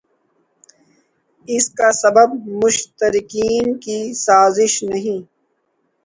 اس 1.47 1.65
کا 1.77 1.89
سبب 1.93 2.29
مشترقین 2.59 3.65
کی 3.79 3.99
سازش 4.17 4.73
نہیں 4.83 5.19